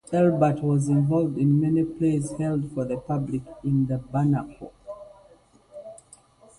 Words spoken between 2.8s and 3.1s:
the